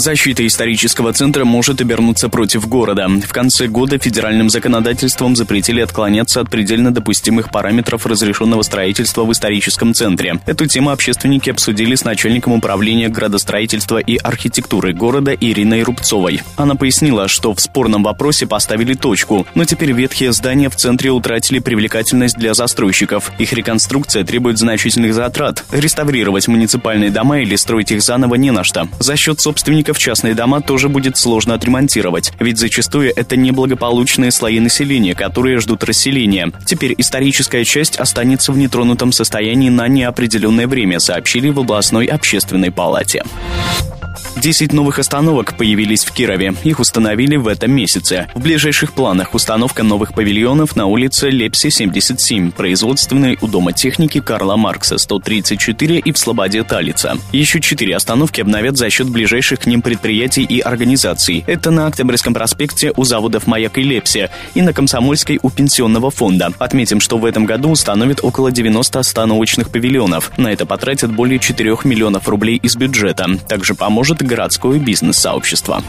Защита 0.00 0.46
исторического 0.46 1.12
центра 1.12 1.44
может 1.44 1.82
обернуться 1.82 2.30
против 2.30 2.66
города. 2.66 3.06
В 3.06 3.32
конце 3.34 3.66
года 3.66 3.98
федеральным 3.98 4.48
законодательством 4.48 5.36
запретили 5.36 5.82
отклоняться 5.82 6.40
от 6.40 6.48
предельно 6.48 6.90
допустимых 6.90 7.50
параметров 7.50 8.06
разрешенного 8.06 8.62
строительства 8.62 9.24
в 9.24 9.32
историческом 9.32 9.92
центре. 9.92 10.40
Эту 10.46 10.66
тему 10.66 10.88
общественники 10.88 11.50
обсудили 11.50 11.96
с 11.96 12.04
начальником 12.04 12.54
управления 12.54 13.10
градостроительства 13.10 13.98
и 13.98 14.16
архитектуры 14.16 14.94
города 14.94 15.34
Ириной 15.34 15.82
Рубцовой. 15.82 16.40
Она 16.56 16.76
пояснила, 16.76 17.28
что 17.28 17.54
в 17.54 17.60
спорном 17.60 18.02
вопросе 18.02 18.46
поставили 18.46 18.94
точку, 18.94 19.46
но 19.54 19.66
теперь 19.66 19.92
ветхие 19.92 20.32
здания 20.32 20.70
в 20.70 20.76
центре 20.76 21.10
утратили 21.10 21.58
привлекательность 21.58 22.38
для 22.38 22.54
застройщиков. 22.54 23.30
Их 23.36 23.52
реконструкция 23.52 24.24
требует 24.24 24.56
значительных 24.56 25.12
затрат. 25.12 25.62
Реставрировать 25.70 26.48
муниципальные 26.48 27.10
дома 27.10 27.40
или 27.40 27.54
строить 27.56 27.92
их 27.92 28.00
заново 28.00 28.36
не 28.36 28.50
на 28.50 28.64
что. 28.64 28.88
За 28.98 29.14
счет 29.14 29.40
собственников 29.40 29.89
собственников 29.90 29.98
частные 29.98 30.34
дома 30.34 30.60
тоже 30.60 30.88
будет 30.88 31.16
сложно 31.16 31.54
отремонтировать, 31.54 32.32
ведь 32.38 32.58
зачастую 32.58 33.12
это 33.14 33.36
неблагополучные 33.36 34.30
слои 34.30 34.60
населения, 34.60 35.14
которые 35.14 35.58
ждут 35.58 35.84
расселения. 35.84 36.52
Теперь 36.66 36.94
историческая 36.98 37.64
часть 37.64 37.98
останется 37.98 38.52
в 38.52 38.58
нетронутом 38.58 39.12
состоянии 39.12 39.70
на 39.70 39.88
неопределенное 39.88 40.66
время, 40.66 41.00
сообщили 41.00 41.50
в 41.50 41.60
областной 41.60 42.06
общественной 42.06 42.70
палате. 42.70 43.22
10 44.40 44.72
новых 44.72 44.98
остановок 44.98 45.54
появились 45.54 46.02
в 46.02 46.12
Кирове. 46.12 46.54
Их 46.64 46.80
установили 46.80 47.36
в 47.36 47.46
этом 47.46 47.72
месяце. 47.72 48.26
В 48.34 48.40
ближайших 48.40 48.94
планах 48.94 49.34
установка 49.34 49.82
новых 49.82 50.14
павильонов 50.14 50.76
на 50.76 50.86
улице 50.86 51.28
Лепси 51.28 51.68
77, 51.68 52.50
производственной 52.50 53.36
у 53.42 53.46
Дома 53.46 53.74
техники 53.74 54.18
Карла 54.20 54.56
Маркса 54.56 54.96
134 54.96 55.98
и 55.98 56.12
в 56.12 56.16
Слободе 56.16 56.62
Талица. 56.62 57.18
Еще 57.32 57.60
4 57.60 57.94
остановки 57.94 58.40
обновят 58.40 58.78
за 58.78 58.88
счет 58.88 59.10
ближайших 59.10 59.60
к 59.60 59.66
ним 59.66 59.82
предприятий 59.82 60.44
и 60.44 60.60
организаций. 60.60 61.44
Это 61.46 61.70
на 61.70 61.86
Октябрьском 61.86 62.32
проспекте 62.32 62.94
у 62.96 63.04
заводов 63.04 63.46
«Маяк» 63.46 63.76
и 63.76 63.82
«Лепси» 63.82 64.30
и 64.54 64.62
на 64.62 64.72
Комсомольской 64.72 65.38
у 65.42 65.50
Пенсионного 65.50 66.10
фонда. 66.10 66.50
Отметим, 66.58 67.00
что 67.00 67.18
в 67.18 67.26
этом 67.26 67.44
году 67.44 67.72
установят 67.72 68.20
около 68.22 68.50
90 68.50 69.00
остановочных 69.00 69.68
павильонов. 69.68 70.32
На 70.38 70.50
это 70.50 70.64
потратят 70.64 71.12
более 71.12 71.38
4 71.38 71.76
миллионов 71.84 72.26
рублей 72.26 72.56
из 72.56 72.74
бюджета. 72.76 73.26
Также 73.46 73.74
поможет 73.74 74.22
городское 74.30 74.78
бизнес-сообщество. 74.78 75.82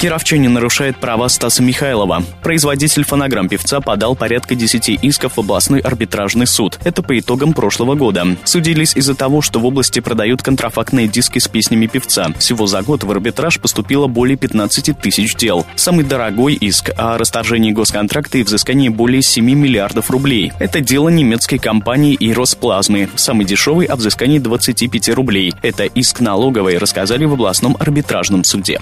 Кировчанин 0.00 0.50
нарушает 0.54 0.96
права 0.96 1.28
Стаса 1.28 1.62
Михайлова. 1.62 2.22
Производитель 2.42 3.04
фонограмм 3.04 3.50
певца 3.50 3.80
подал 3.80 4.16
порядка 4.16 4.54
10 4.54 4.88
исков 5.04 5.36
в 5.36 5.40
областной 5.40 5.80
арбитражный 5.80 6.46
суд. 6.46 6.78
Это 6.84 7.02
по 7.02 7.18
итогам 7.18 7.52
прошлого 7.52 7.96
года. 7.96 8.26
Судились 8.44 8.96
из-за 8.96 9.14
того, 9.14 9.42
что 9.42 9.60
в 9.60 9.66
области 9.66 10.00
продают 10.00 10.42
контрафактные 10.42 11.06
диски 11.06 11.38
с 11.38 11.48
песнями 11.48 11.86
певца. 11.86 12.28
Всего 12.38 12.66
за 12.66 12.80
год 12.80 13.04
в 13.04 13.10
арбитраж 13.10 13.60
поступило 13.60 14.06
более 14.06 14.38
15 14.38 14.98
тысяч 14.98 15.36
дел. 15.36 15.66
Самый 15.76 16.06
дорогой 16.06 16.54
иск 16.54 16.92
о 16.96 17.18
расторжении 17.18 17.72
госконтракта 17.72 18.38
и 18.38 18.42
взыскании 18.42 18.88
более 18.88 19.20
7 19.20 19.44
миллиардов 19.44 20.10
рублей. 20.10 20.50
Это 20.58 20.80
дело 20.80 21.10
немецкой 21.10 21.58
компании 21.58 22.14
и 22.14 22.32
Росплазмы. 22.32 23.10
Самый 23.16 23.44
дешевый 23.44 23.84
о 23.84 23.96
взыскании 23.96 24.38
25 24.38 25.10
рублей. 25.10 25.52
Это 25.60 25.84
иск 25.84 26.20
налоговой, 26.20 26.78
рассказали 26.78 27.26
в 27.30 27.32
областном 27.32 27.76
арбитражном 27.78 28.44
суде. 28.44 28.80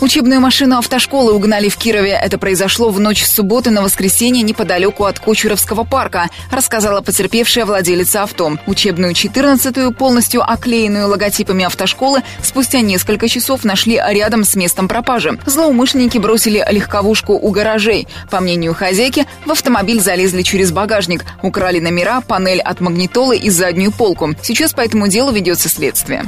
Учебную 0.00 0.40
машину 0.40 0.78
автошколы 0.78 1.32
угнали 1.32 1.68
в 1.68 1.76
Кирове. 1.76 2.12
Это 2.12 2.36
произошло 2.38 2.90
в 2.90 3.00
ночь 3.00 3.24
с 3.24 3.32
субботы 3.32 3.70
на 3.70 3.82
воскресенье 3.82 4.42
неподалеку 4.42 5.04
от 5.04 5.18
Кучеровского 5.18 5.84
парка, 5.84 6.28
рассказала 6.50 7.00
потерпевшая 7.00 7.64
владелица 7.64 8.22
авто. 8.22 8.58
Учебную 8.66 9.12
14-ю, 9.12 9.92
полностью 9.92 10.42
оклеенную 10.42 11.08
логотипами 11.08 11.64
автошколы, 11.64 12.22
спустя 12.42 12.80
несколько 12.80 13.28
часов 13.28 13.64
нашли 13.64 14.00
рядом 14.08 14.44
с 14.44 14.54
местом 14.56 14.88
пропажи. 14.88 15.38
Злоумышленники 15.46 16.18
бросили 16.18 16.64
легковушку 16.70 17.34
у 17.34 17.50
гаражей. 17.50 18.08
По 18.30 18.40
мнению 18.40 18.74
хозяйки, 18.74 19.26
в 19.46 19.52
автомобиль 19.52 20.00
залезли 20.00 20.42
через 20.42 20.72
багажник, 20.72 21.24
украли 21.42 21.80
номера, 21.80 22.20
панель 22.20 22.60
от 22.60 22.80
магнитолы 22.80 23.36
и 23.36 23.48
заднюю 23.48 23.92
полку. 23.92 24.34
Сейчас 24.42 24.72
по 24.72 24.80
этому 24.80 25.08
делу 25.08 25.32
ведется 25.32 25.68
следствие. 25.68 26.24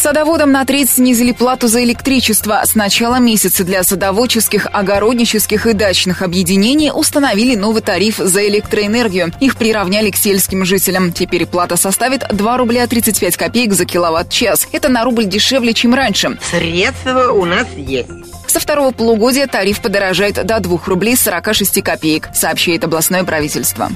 Садоводам 0.00 0.50
на 0.50 0.64
треть 0.64 0.88
снизили 0.88 1.32
плату 1.32 1.68
за 1.68 1.84
электричество. 1.84 2.62
С 2.64 2.74
начала 2.74 3.18
месяца 3.18 3.64
для 3.64 3.82
садоводческих, 3.82 4.66
огороднических 4.72 5.66
и 5.66 5.74
дачных 5.74 6.22
объединений 6.22 6.90
установили 6.90 7.54
новый 7.54 7.82
тариф 7.82 8.16
за 8.16 8.48
электроэнергию. 8.48 9.30
Их 9.40 9.56
приравняли 9.56 10.10
к 10.10 10.16
сельским 10.16 10.64
жителям. 10.64 11.12
Теперь 11.12 11.44
плата 11.44 11.76
составит 11.76 12.24
2 12.30 12.56
рубля 12.56 12.86
35 12.86 13.36
копеек 13.36 13.74
за 13.74 13.84
киловатт-час. 13.84 14.68
Это 14.72 14.88
на 14.88 15.04
рубль 15.04 15.26
дешевле, 15.26 15.74
чем 15.74 15.92
раньше. 15.92 16.38
Средства 16.50 17.32
у 17.32 17.44
нас 17.44 17.66
есть. 17.76 18.08
Со 18.46 18.58
второго 18.58 18.92
полугодия 18.92 19.46
тариф 19.46 19.82
подорожает 19.82 20.46
до 20.46 20.60
2 20.60 20.80
рублей 20.86 21.14
46 21.14 21.82
копеек, 21.82 22.30
сообщает 22.32 22.84
областное 22.84 23.22
правительство. 23.22 23.90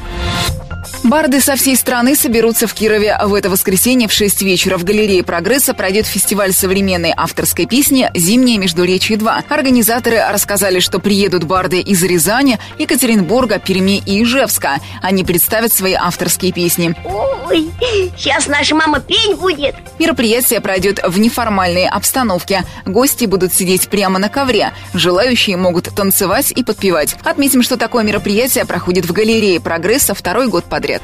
Барды 1.04 1.42
со 1.42 1.54
всей 1.54 1.76
страны 1.76 2.16
соберутся 2.16 2.66
в 2.66 2.72
Кирове. 2.72 3.18
В 3.22 3.34
это 3.34 3.50
воскресенье 3.50 4.08
в 4.08 4.12
6 4.12 4.40
вечера 4.40 4.78
в 4.78 4.84
галерее 4.84 5.22
«Прогресса» 5.22 5.74
пройдет 5.74 6.06
фестиваль 6.06 6.54
современной 6.54 7.12
авторской 7.14 7.66
песни 7.66 8.10
«Зимнее 8.14 8.56
Междуречье-2». 8.56 9.44
Организаторы 9.50 10.22
рассказали, 10.30 10.80
что 10.80 11.00
приедут 11.00 11.44
барды 11.44 11.80
из 11.80 12.02
Рязани, 12.02 12.58
Екатеринбурга, 12.78 13.58
Перми 13.58 13.98
и 13.98 14.22
Ижевска. 14.22 14.78
Они 15.02 15.24
представят 15.24 15.74
свои 15.74 15.92
авторские 15.92 16.52
песни. 16.52 16.94
Ой, 17.04 17.70
сейчас 18.16 18.46
наша 18.46 18.74
мама 18.74 19.00
петь 19.00 19.36
будет. 19.36 19.74
Мероприятие 19.98 20.62
пройдет 20.62 21.00
в 21.06 21.18
неформальной 21.18 21.86
обстановке. 21.86 22.64
Гости 22.86 23.26
будут 23.26 23.52
сидеть 23.52 23.88
прямо 23.88 24.18
на 24.18 24.30
ковре. 24.30 24.72
Желающие 24.94 25.58
могут 25.58 25.94
танцевать 25.94 26.50
и 26.50 26.64
подпевать. 26.64 27.14
Отметим, 27.24 27.62
что 27.62 27.76
такое 27.76 28.04
мероприятие 28.04 28.64
проходит 28.64 29.04
в 29.04 29.12
галерее 29.12 29.60
«Прогресса» 29.60 30.14
второй 30.14 30.48
год 30.48 30.64
подряд 30.64 30.93
лет. 30.94 31.02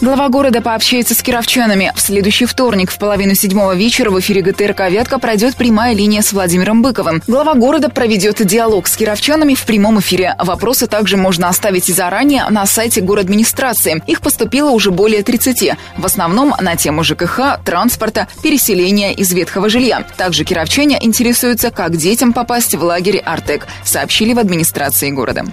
Глава 0.00 0.28
города 0.28 0.60
пообщается 0.60 1.14
с 1.14 1.22
кировчанами. 1.22 1.92
В 1.94 2.00
следующий 2.00 2.46
вторник 2.46 2.90
в 2.90 2.98
половину 2.98 3.34
седьмого 3.34 3.74
вечера 3.74 4.10
в 4.10 4.18
эфире 4.20 4.42
ГТРК 4.42 4.90
«Вятка» 4.90 5.18
пройдет 5.18 5.56
прямая 5.56 5.94
линия 5.94 6.22
с 6.22 6.32
Владимиром 6.32 6.82
Быковым. 6.82 7.22
Глава 7.26 7.54
города 7.54 7.88
проведет 7.88 8.44
диалог 8.44 8.88
с 8.88 8.96
кировчанами 8.96 9.54
в 9.54 9.64
прямом 9.64 10.00
эфире. 10.00 10.36
Вопросы 10.38 10.86
также 10.86 11.16
можно 11.16 11.48
оставить 11.48 11.88
и 11.88 11.92
заранее 11.92 12.46
на 12.48 12.66
сайте 12.66 13.00
администрации. 13.00 14.02
Их 14.06 14.20
поступило 14.20 14.70
уже 14.70 14.90
более 14.90 15.22
30. 15.22 15.72
В 15.96 16.06
основном 16.06 16.54
на 16.60 16.76
тему 16.76 17.02
ЖКХ, 17.02 17.58
транспорта, 17.64 18.28
переселения 18.42 19.12
из 19.12 19.32
ветхого 19.32 19.68
жилья. 19.68 20.04
Также 20.16 20.44
кировчане 20.44 20.98
интересуются, 21.00 21.70
как 21.70 21.96
детям 21.96 22.32
попасть 22.32 22.74
в 22.74 22.82
лагерь 22.82 23.18
«Артек», 23.18 23.66
сообщили 23.84 24.32
в 24.32 24.38
администрации 24.38 25.10
города. 25.10 25.44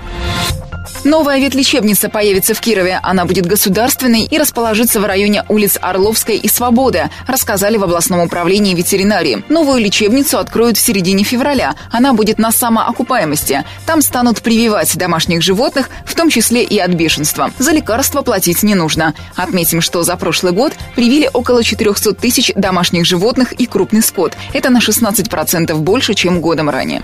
Новая 1.07 1.40
ветлечебница 1.40 2.09
появится 2.09 2.53
в 2.53 2.59
Кирове. 2.59 3.00
Она 3.01 3.23
будет 3.23 3.45
государственной 3.45 4.23
и 4.23 4.38
расположится 4.38 5.00
в 5.00 5.06
районе 5.06 5.45
улиц 5.47 5.78
Орловской 5.81 6.35
и 6.35 6.50
Свободы, 6.50 7.09
рассказали 7.28 7.78
в 7.78 7.84
областном 7.85 8.19
управлении 8.19 8.75
ветеринарии. 8.75 9.41
Новую 9.47 9.79
лечебницу 9.79 10.38
откроют 10.38 10.75
в 10.75 10.81
середине 10.81 11.23
февраля. 11.23 11.75
Она 11.94 12.12
будет 12.12 12.40
на 12.40 12.51
самоокупаемости. 12.51 13.63
Там 13.85 14.01
станут 14.01 14.41
прививать 14.41 14.97
домашних 14.97 15.41
животных, 15.41 15.90
в 16.03 16.13
том 16.13 16.29
числе 16.29 16.62
и 16.62 16.78
от 16.78 16.91
бешенства. 16.91 17.51
За 17.57 17.72
лекарства 17.72 18.22
платить 18.22 18.62
не 18.63 18.75
нужно. 18.75 19.13
Отметим, 19.38 19.79
что 19.79 20.03
за 20.03 20.17
прошлый 20.17 20.51
год 20.51 20.73
привили 20.94 21.29
около 21.31 21.63
400 21.63 22.16
тысяч 22.16 22.51
домашних 22.53 23.06
животных 23.06 23.53
и 23.53 23.66
крупный 23.66 24.01
скот. 24.01 24.34
Это 24.51 24.69
на 24.69 24.79
16% 24.79 25.73
больше, 25.75 26.16
чем 26.16 26.41
годом 26.41 26.69
ранее. 26.69 27.01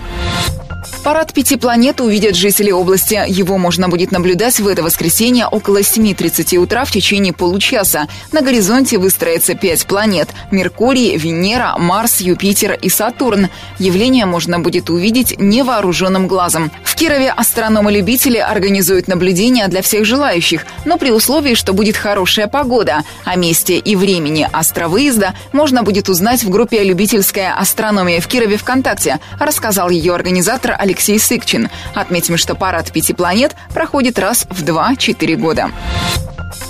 Парад 1.04 1.34
пяти 1.34 1.56
планет 1.56 2.00
увидят 2.00 2.34
жители 2.34 2.70
области. 2.70 3.22
Его 3.28 3.58
можно 3.58 3.90
будет 3.90 4.10
наблюдать 4.10 4.58
в 4.58 4.66
это 4.66 4.82
воскресенье 4.82 5.46
около 5.46 5.82
7.30 5.82 6.56
утра 6.56 6.86
в 6.86 6.90
течение 6.90 7.34
получаса. 7.34 8.08
На 8.32 8.40
горизонте 8.40 8.96
выстроится 8.96 9.54
пять 9.54 9.84
планет– 9.84 10.30
Меркурий, 10.50 11.14
Венера, 11.18 11.76
Марс, 11.76 12.22
Юпитер 12.22 12.72
и 12.72 12.88
Сатурн. 12.88 13.50
Явление 13.78 14.24
можно 14.24 14.60
будет 14.60 14.88
увидеть 14.88 15.38
невооруженным 15.38 16.26
глазом. 16.26 16.72
В 16.82 16.94
Кирове 16.94 17.30
астрономы-любители 17.32 18.38
организуют 18.38 19.06
наблюдения 19.06 19.68
для 19.68 19.82
всех 19.82 20.06
желающих, 20.06 20.64
но 20.86 20.96
при 20.96 21.10
условии, 21.10 21.52
что 21.52 21.74
будет 21.74 21.98
хорошая 21.98 22.46
погода. 22.46 23.02
О 23.26 23.36
месте 23.36 23.76
и 23.76 23.94
времени 23.94 24.48
астровыезда 24.50 25.34
можно 25.52 25.82
будет 25.82 26.08
узнать 26.08 26.44
в 26.44 26.48
группе 26.48 26.82
«Любительская 26.82 27.54
астрономия» 27.54 28.22
в 28.22 28.26
Кирове 28.26 28.56
ВКонтакте, 28.56 29.18
рассказал 29.38 29.90
ее 29.90 30.14
организатор 30.14 30.74
Алексей 30.78 30.93
Алексей 30.94 31.18
Сыкчин. 31.18 31.70
Отметим, 31.92 32.36
что 32.36 32.54
парад 32.54 32.92
пяти 32.92 33.14
планет 33.14 33.56
проходит 33.74 34.16
раз 34.16 34.46
в 34.48 34.62
2-4 34.62 35.34
года. 35.34 35.72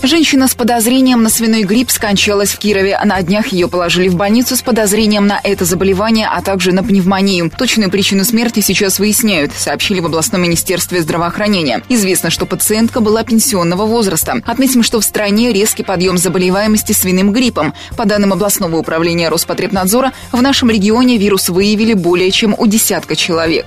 Женщина 0.06 0.48
с 0.48 0.54
подозрением 0.54 1.22
на 1.22 1.30
свиной 1.30 1.62
грипп 1.62 1.90
скончалась 1.90 2.50
в 2.50 2.58
Кирове. 2.58 3.00
На 3.02 3.22
днях 3.22 3.48
ее 3.48 3.68
положили 3.68 4.08
в 4.08 4.16
больницу 4.16 4.54
с 4.54 4.60
подозрением 4.60 5.26
на 5.26 5.40
это 5.42 5.64
заболевание, 5.64 6.28
а 6.30 6.42
также 6.42 6.72
на 6.72 6.84
пневмонию. 6.84 7.50
Точную 7.56 7.90
причину 7.90 8.22
смерти 8.24 8.60
сейчас 8.60 8.98
выясняют, 8.98 9.52
сообщили 9.56 10.00
в 10.00 10.06
областном 10.06 10.42
министерстве 10.42 11.00
здравоохранения. 11.00 11.82
Известно, 11.88 12.28
что 12.28 12.44
пациентка 12.44 13.00
была 13.00 13.24
пенсионного 13.24 13.86
возраста. 13.86 14.42
Отметим, 14.44 14.82
что 14.82 15.00
в 15.00 15.04
стране 15.04 15.54
резкий 15.54 15.84
подъем 15.84 16.18
заболеваемости 16.18 16.92
свиным 16.92 17.32
гриппом. 17.32 17.72
По 17.96 18.04
данным 18.04 18.34
областного 18.34 18.76
управления 18.76 19.30
Роспотребнадзора, 19.30 20.12
в 20.32 20.42
нашем 20.42 20.68
регионе 20.68 21.16
вирус 21.16 21.48
выявили 21.48 21.94
более 21.94 22.30
чем 22.30 22.54
у 22.58 22.66
десятка 22.66 23.16
человек. 23.16 23.64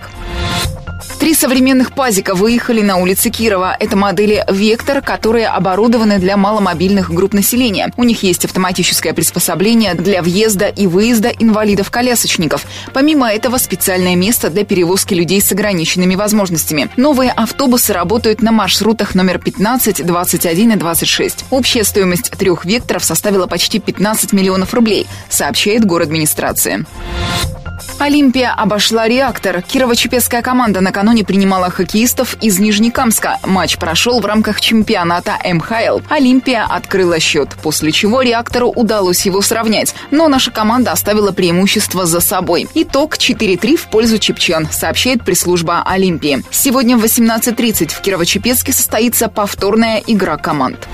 Три 1.27 1.33
современных 1.33 1.91
пазика 1.91 2.35
выехали 2.35 2.81
на 2.81 2.95
улицы 2.95 3.29
Кирова. 3.29 3.75
Это 3.77 3.97
модели 3.97 4.45
«Вектор», 4.49 5.01
которые 5.01 5.47
оборудованы 5.47 6.19
для 6.19 6.37
маломобильных 6.37 7.11
групп 7.11 7.33
населения. 7.33 7.91
У 7.97 8.05
них 8.05 8.23
есть 8.23 8.45
автоматическое 8.45 9.13
приспособление 9.13 9.93
для 9.93 10.21
въезда 10.21 10.67
и 10.67 10.87
выезда 10.87 11.27
инвалидов-колясочников. 11.27 12.65
Помимо 12.93 13.29
этого, 13.29 13.57
специальное 13.57 14.15
место 14.15 14.49
для 14.49 14.63
перевозки 14.63 15.13
людей 15.13 15.41
с 15.41 15.51
ограниченными 15.51 16.15
возможностями. 16.15 16.89
Новые 16.95 17.31
автобусы 17.31 17.91
работают 17.91 18.41
на 18.41 18.53
маршрутах 18.53 19.13
номер 19.13 19.37
15, 19.37 20.05
21 20.05 20.71
и 20.71 20.75
26. 20.77 21.43
Общая 21.49 21.83
стоимость 21.83 22.31
трех 22.39 22.63
«Векторов» 22.63 23.03
составила 23.03 23.47
почти 23.47 23.79
15 23.79 24.31
миллионов 24.31 24.73
рублей, 24.73 25.07
сообщает 25.27 25.83
город 25.83 26.07
администрации. 26.07 26.85
Олимпия 27.99 28.53
обошла 28.53 29.07
реактор. 29.07 29.63
Кирово-Чепецкая 29.67 30.43
команда 30.43 30.81
накануне 30.81 31.23
принимала 31.23 31.71
хоккеистов 31.71 32.37
из 32.41 32.59
Нижнекамска. 32.59 33.39
Матч 33.43 33.77
прошел 33.77 34.19
в 34.19 34.25
рамках 34.25 34.61
чемпионата 34.61 35.35
МХЛ. 35.43 36.01
Олимпия 36.07 36.63
открыла 36.63 37.19
счет, 37.19 37.55
после 37.63 37.91
чего 37.91 38.21
реактору 38.21 38.67
удалось 38.69 39.25
его 39.25 39.41
сравнять. 39.41 39.95
Но 40.11 40.27
наша 40.27 40.51
команда 40.51 40.91
оставила 40.91 41.31
преимущество 41.31 42.05
за 42.05 42.19
собой. 42.19 42.67
Итог 42.75 43.17
4-3 43.17 43.77
в 43.77 43.89
пользу 43.89 44.19
чепчан, 44.19 44.67
сообщает 44.71 45.23
пресс-служба 45.23 45.81
Олимпии. 45.83 46.43
Сегодня 46.51 46.97
в 46.97 47.03
18.30 47.03 47.87
в 47.89 48.01
Кирово-Чепецке 48.01 48.73
состоится 48.73 49.27
повторная 49.27 50.03
игра 50.05 50.37
команд. 50.37 50.87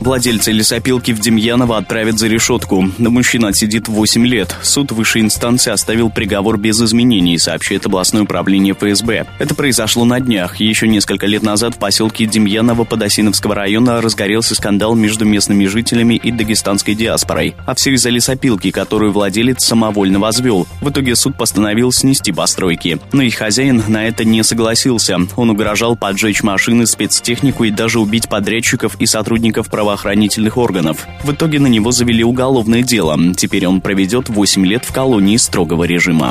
Владельцы 0.00 0.50
лесопилки 0.50 1.12
в 1.12 1.20
Демьяново 1.20 1.76
отправят 1.76 2.18
за 2.18 2.26
решетку. 2.26 2.88
Мужчина 2.98 3.48
отсидит 3.48 3.86
8 3.86 4.26
лет. 4.26 4.56
Суд 4.62 4.92
высшей 4.92 5.20
инстанции 5.20 5.70
оставил 5.70 6.10
приговор 6.10 6.39
без 6.56 6.80
изменений, 6.80 7.38
сообщает 7.38 7.86
областное 7.86 8.22
управление 8.22 8.74
ФСБ. 8.74 9.26
Это 9.38 9.54
произошло 9.54 10.04
на 10.04 10.20
днях. 10.20 10.60
Еще 10.60 10.88
несколько 10.88 11.26
лет 11.26 11.42
назад 11.42 11.74
в 11.74 11.78
поселке 11.78 12.26
Демьяново 12.26 12.84
Подосиновского 12.84 13.54
района 13.54 14.00
разгорелся 14.00 14.54
скандал 14.54 14.94
между 14.94 15.24
местными 15.24 15.66
жителями 15.66 16.14
и 16.14 16.30
дагестанской 16.30 16.94
диаспорой. 16.94 17.54
А 17.66 17.74
все 17.74 17.92
из-за 17.92 18.10
лесопилки, 18.10 18.70
которую 18.70 19.12
владелец 19.12 19.64
самовольно 19.64 20.18
возвел. 20.18 20.66
В 20.80 20.90
итоге 20.90 21.16
суд 21.16 21.36
постановил 21.36 21.92
снести 21.92 22.32
постройки. 22.32 22.98
Но 23.12 23.22
их 23.22 23.36
хозяин 23.36 23.82
на 23.88 24.06
это 24.06 24.24
не 24.24 24.42
согласился. 24.42 25.18
Он 25.36 25.50
угрожал 25.50 25.96
поджечь 25.96 26.42
машины, 26.42 26.86
спецтехнику 26.86 27.64
и 27.64 27.70
даже 27.70 28.00
убить 28.00 28.28
подрядчиков 28.28 28.96
и 29.00 29.06
сотрудников 29.06 29.68
правоохранительных 29.68 30.56
органов. 30.56 31.06
В 31.24 31.32
итоге 31.32 31.60
на 31.60 31.66
него 31.66 31.90
завели 31.92 32.24
уголовное 32.24 32.82
дело. 32.82 33.18
Теперь 33.36 33.66
он 33.66 33.80
проведет 33.80 34.28
8 34.28 34.66
лет 34.66 34.84
в 34.84 34.92
колонии 34.92 35.36
строгого 35.36 35.84
режима. 35.84 36.29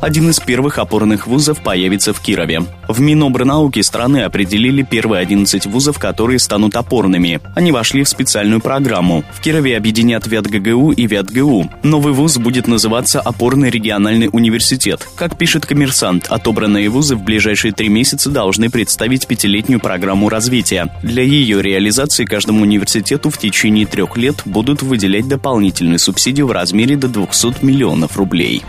Один 0.00 0.30
из 0.30 0.40
первых 0.40 0.78
опорных 0.78 1.26
вузов 1.26 1.62
появится 1.62 2.12
в 2.12 2.20
Кирове. 2.20 2.62
В 2.90 3.00
Минобрнауки 3.00 3.80
страны 3.82 4.24
определили 4.24 4.82
первые 4.82 5.22
11 5.22 5.66
вузов, 5.66 6.00
которые 6.00 6.40
станут 6.40 6.74
опорными. 6.74 7.40
Они 7.54 7.70
вошли 7.70 8.02
в 8.02 8.08
специальную 8.08 8.60
программу. 8.60 9.22
В 9.32 9.40
Кирове 9.40 9.76
объединят 9.76 10.26
ВятГГУ 10.26 10.90
и 10.90 11.06
ВятГУ. 11.06 11.70
Новый 11.84 12.12
вуз 12.12 12.36
будет 12.38 12.66
называться 12.66 13.20
Опорный 13.20 13.70
региональный 13.70 14.28
университет. 14.32 15.06
Как 15.14 15.38
пишет 15.38 15.66
коммерсант, 15.66 16.26
отобранные 16.30 16.88
вузы 16.88 17.14
в 17.14 17.22
ближайшие 17.22 17.72
три 17.72 17.88
месяца 17.88 18.28
должны 18.28 18.70
представить 18.70 19.28
пятилетнюю 19.28 19.78
программу 19.78 20.28
развития. 20.28 20.92
Для 21.04 21.22
ее 21.22 21.62
реализации 21.62 22.24
каждому 22.24 22.62
университету 22.62 23.30
в 23.30 23.38
течение 23.38 23.86
трех 23.86 24.16
лет 24.16 24.42
будут 24.44 24.82
выделять 24.82 25.28
дополнительные 25.28 26.00
субсидии 26.00 26.42
в 26.42 26.50
размере 26.50 26.96
до 26.96 27.06
200 27.06 27.64
миллионов 27.64 28.16
рублей. 28.16 28.64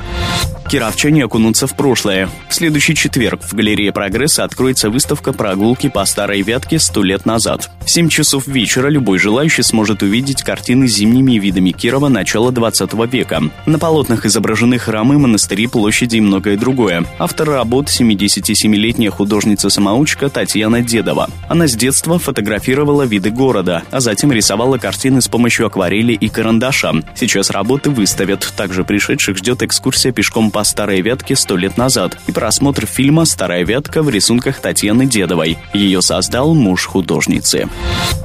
Кировчане 0.71 1.25
окунутся 1.25 1.68
в 1.68 1.75
прошлое. 1.75 2.29
В 2.47 2.56
следующий 2.56 2.95
четверг 2.95 3.41
в 3.44 3.53
галерее 3.53 3.91
«Прогресса» 4.11 4.43
откроется 4.43 4.89
выставка 4.89 5.31
«Прогулки 5.31 5.87
по 5.87 6.03
старой 6.03 6.41
Вятке 6.41 6.79
сто 6.79 7.01
лет 7.01 7.25
назад». 7.25 7.71
В 7.85 7.89
7 7.89 8.09
часов 8.09 8.45
вечера 8.45 8.89
любой 8.89 9.19
желающий 9.19 9.63
сможет 9.63 10.03
увидеть 10.03 10.43
картины 10.43 10.89
с 10.89 10.95
зимними 10.95 11.39
видами 11.39 11.71
Кирова 11.71 12.09
начала 12.09 12.51
20 12.51 12.93
века. 13.09 13.41
На 13.65 13.79
полотнах 13.79 14.25
изображены 14.25 14.79
храмы, 14.79 15.17
монастыри, 15.17 15.67
площади 15.67 16.17
и 16.17 16.21
многое 16.21 16.57
другое. 16.57 17.05
Автор 17.19 17.51
работ– 17.51 17.87
77-летняя 17.87 19.11
художница-самоучка 19.11 20.27
Татьяна 20.27 20.81
Дедова. 20.81 21.29
Она 21.47 21.67
с 21.67 21.75
детства 21.75 22.19
фотографировала 22.19 23.03
виды 23.03 23.31
города, 23.31 23.83
а 23.91 24.01
затем 24.01 24.33
рисовала 24.33 24.77
картины 24.77 25.21
с 25.21 25.29
помощью 25.29 25.67
акварели 25.67 26.11
и 26.11 26.27
карандаша. 26.27 26.95
Сейчас 27.15 27.49
работы 27.49 27.89
выставят. 27.89 28.53
Также 28.57 28.83
пришедших 28.83 29.37
ждет 29.37 29.63
экскурсия 29.63 30.11
пешком 30.11 30.51
по 30.51 30.65
Старой 30.65 30.99
Вятке 30.99 31.37
сто 31.37 31.55
лет 31.55 31.77
назад 31.77 32.17
и 32.27 32.33
просмотр 32.33 32.85
фильма 32.85 33.23
«Старая 33.23 33.63
Вятка» 33.63 34.00
в 34.01 34.09
рисунках 34.09 34.59
Татьяны 34.59 35.06
Дедовой. 35.06 35.57
Ее 35.74 36.01
создал 36.01 36.53
муж 36.53 36.86
художницы. 36.86 37.69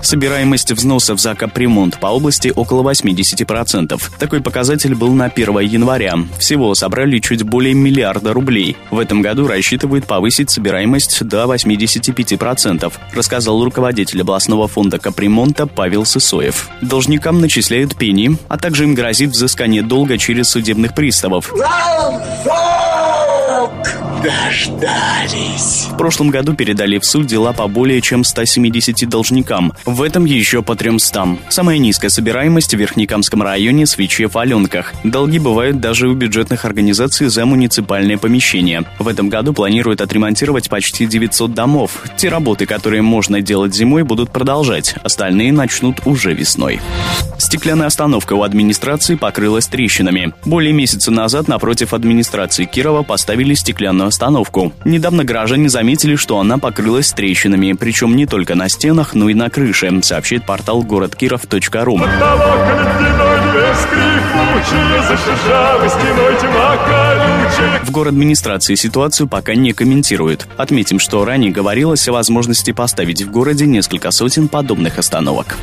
Собираемость 0.02 0.73
взносов 0.73 1.20
за 1.20 1.34
капремонт 1.34 1.99
по 1.99 2.06
области 2.06 2.52
около 2.55 2.88
80%. 2.88 4.00
Такой 4.19 4.40
показатель 4.40 4.94
был 4.94 5.12
на 5.12 5.26
1 5.26 5.58
января. 5.61 6.14
Всего 6.38 6.75
собрали 6.75 7.19
чуть 7.19 7.43
более 7.43 7.75
миллиарда 7.75 8.32
рублей. 8.32 8.76
В 8.90 8.99
этом 8.99 9.23
году 9.23 9.46
рассчитывают 9.46 10.06
повысить 10.06 10.50
собираемость 10.50 11.25
до 11.25 11.44
85%, 11.44 12.93
рассказал 13.14 13.64
руководитель 13.64 14.22
областного 14.22 14.69
фонда 14.69 14.99
капремонта 14.99 15.67
Павел 15.67 16.05
Сысоев. 16.05 16.69
Должникам 16.81 17.40
начисляют 17.40 17.96
пени, 17.96 18.37
а 18.49 18.58
также 18.58 18.84
им 18.84 18.94
грозит 18.94 19.31
взыскание 19.31 19.82
долга 19.82 20.19
через 20.19 20.49
судебных 20.49 20.94
приставов. 20.94 21.52
Дождались. 24.22 25.88
В 25.90 25.96
прошлом 25.96 26.30
году 26.30 26.54
передали 26.54 26.98
в 26.98 27.04
суд 27.04 27.26
дела 27.26 27.52
по 27.52 27.68
более 27.68 28.00
чем 28.00 28.24
170 28.24 29.08
должникам. 29.08 29.72
В 29.84 30.02
этом 30.02 30.24
еще 30.24 30.62
по 30.62 30.74
300. 30.74 31.38
Самая 31.48 31.78
низкая 31.78 32.10
собираемость 32.10 32.74
в 32.74 32.78
Верхнекамском 32.78 33.42
районе 33.42 33.84
Свече-Аленках. 33.84 34.94
Долги 35.04 35.38
бывают 35.38 35.80
даже 35.80 36.08
у 36.08 36.14
бюджетных 36.14 36.64
организаций 36.64 37.28
за 37.28 37.44
муниципальное 37.44 38.16
помещение. 38.16 38.84
В 38.98 39.08
этом 39.08 39.28
году 39.28 39.52
планируют 39.52 40.00
отремонтировать 40.00 40.69
почти 40.69 41.06
900 41.06 41.52
домов. 41.52 42.02
Те 42.17 42.29
работы, 42.29 42.67
которые 42.67 43.02
можно 43.02 43.41
делать 43.41 43.74
зимой, 43.74 44.02
будут 44.02 44.31
продолжать. 44.31 44.94
Остальные 45.02 45.52
начнут 45.52 46.06
уже 46.06 46.32
весной. 46.32 46.81
Стеклянная 47.38 47.86
остановка 47.86 48.32
у 48.32 48.43
администрации 48.43 49.14
покрылась 49.14 49.67
трещинами. 49.67 50.32
Более 50.44 50.72
месяца 50.72 51.10
назад 51.10 51.48
напротив 51.48 51.93
администрации 51.93 52.64
Кирова 52.64 53.02
поставили 53.02 53.55
стеклянную 53.55 54.06
остановку. 54.06 54.72
Недавно 54.84 55.25
граждане 55.25 55.69
заметили, 55.69 56.17
что 56.17 56.39
она 56.39 56.58
покрылась 56.58 57.13
трещинами, 57.13 57.72
причем 57.72 58.17
не 58.17 58.27
только 58.27 58.55
на 58.55 58.69
стенах, 58.69 59.15
но 59.15 59.29
и 59.29 59.34
на 59.34 59.51
крыше, 59.51 60.01
сообщает 60.03 60.44
портал 60.46 60.82
городкиров.ру. 60.82 61.96
В 61.96 62.01
город 62.01 62.08
администрации 68.05 68.74
ситуацию 68.74 69.29
пока 69.29 69.55
не 69.55 69.72
комментирует. 69.72 70.46
Отметим, 70.56 70.98
что 70.98 71.24
ранее 71.24 71.50
говорилось 71.50 72.06
о 72.08 72.12
возможности 72.12 72.72
поставить 72.72 73.22
в 73.22 73.31
городе 73.31 73.67
несколько 73.67 74.10
сотен 74.10 74.48
подобных 74.48 74.98
остановок. 74.98 75.56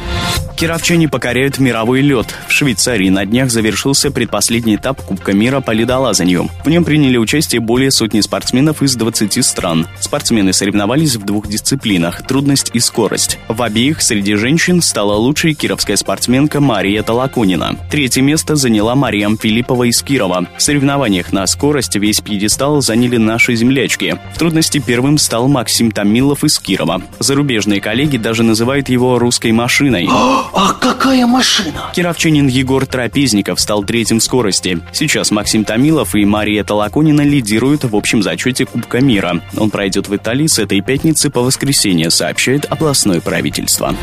Кировчане 0.56 1.10
покоряют 1.10 1.60
мировой 1.60 2.02
лед. 2.02 2.34
В 2.48 2.52
Швейцарии 2.52 3.10
на 3.10 3.26
днях 3.26 3.52
завершился 3.52 4.12
предпоследний 4.12 4.76
этап 4.76 5.02
Кубка 5.02 5.34
мира 5.34 5.60
по 5.62 5.72
ледолазанию. 5.72 6.50
В 6.64 6.70
нем 6.70 6.86
приняли 6.86 7.18
участие 7.18 7.60
более 7.60 7.92
сотни 7.92 8.22
спортсменов 8.22 8.82
из 8.82 8.96
20 8.96 9.44
стран. 9.46 9.88
Спортсмены 10.00 10.54
соревновались 10.54 11.16
в 11.16 11.26
двух 11.26 11.48
дисциплинах– 11.48 12.26
трудность 12.28 12.72
и 12.74 12.80
скорость. 12.80 13.40
В 13.48 13.62
обеих 13.62 14.02
среди 14.02 14.36
женщин 14.36 14.82
стала 14.82 15.14
лучшей 15.16 15.54
кировская 15.54 15.98
спортсменка 15.98 16.62
Мария 16.62 17.04
Толоконина. 17.04 17.76
Третье 17.92 18.22
место 18.22 18.56
заняла 18.56 18.96
Мариам 18.96 19.38
Филиппова 19.38 19.84
из 19.84 20.02
Кирова. 20.02 20.48
В 20.58 20.62
соревнованиях 20.62 21.34
на 21.34 21.46
скорость 21.48 21.96
весь 21.96 22.22
пьедестал 22.24 22.82
заняли 22.82 23.18
наши 23.18 23.56
землячки. 23.56 24.18
В 24.34 24.40
трудности 24.40 24.82
первым 24.86 25.18
стал 25.18 25.48
Максим 25.48 25.92
Томилов 25.92 26.44
из 26.44 26.60
Кирова. 26.60 27.02
Зарубежные 27.20 27.82
коллеги 27.82 28.18
даже 28.18 28.44
называют 28.44 28.90
его 28.90 29.20
русской 29.20 29.52
машиной. 29.52 30.10
А 30.56 30.74
какая 30.74 31.26
машина? 31.26 31.92
Кировчанин 31.96 32.48
Егор 32.48 32.86
Трапезников 32.86 33.60
стал 33.60 33.84
третьим 33.84 34.20
в 34.20 34.24
скорости. 34.24 34.80
Сейчас 34.94 35.32
Максим 35.32 35.66
Томилов 35.66 36.16
и 36.16 36.26
Мария 36.26 36.64
Толоконина 36.64 37.22
лидируют 37.22 37.84
в 37.84 37.96
общем 37.96 38.22
зачете 38.22 38.66
Кубка 38.66 39.02
мира. 39.02 39.42
Он 39.58 39.72
пройдет 39.72 40.08
в 40.08 40.16
Италии 40.16 40.48
с 40.48 40.60
этой 40.60 40.82
пятницы 40.82 41.30
по 41.30 41.42
воскресенье, 41.42 42.12
сообщает 42.12 42.66
областное 42.72 43.20
правительство. 43.20 43.96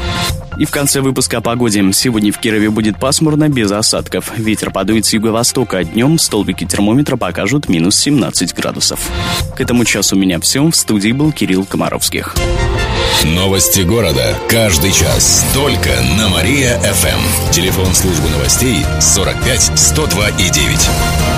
И 0.59 0.65
в 0.67 0.71
конце 0.71 1.01
выпуска 1.01 1.39
о 1.39 1.41
погоде. 1.41 1.83
Сегодня 1.93 2.33
в 2.33 2.39
Кирове 2.39 2.69
будет 2.69 2.99
пасмурно, 2.99 3.49
без 3.49 3.71
осадков. 3.71 4.37
Ветер 4.37 4.71
подует 4.71 5.07
с 5.07 5.13
юго-востока. 5.13 5.85
Днем 5.85 6.19
столбики 6.19 6.65
термометра 6.65 7.17
покажут 7.17 7.69
минус 7.69 7.97
17 8.01 8.55
градусов. 8.55 8.99
К 9.55 9.61
этому 9.61 9.85
часу 9.85 10.17
у 10.17 10.19
меня 10.19 10.41
все. 10.41 10.65
В 10.65 10.75
студии 10.75 11.13
был 11.13 11.33
Кирилл 11.33 11.67
Комаровских. 11.67 12.35
Новости 13.25 13.83
города. 13.83 14.37
Каждый 14.49 14.93
час. 14.93 15.45
Только 15.53 15.91
на 16.17 16.29
Мария-ФМ. 16.31 17.53
Телефон 17.53 17.95
службы 17.95 18.31
новостей 18.31 18.79
45 19.01 19.79
102 19.79 20.29
и 20.31 20.51
9. 20.51 21.30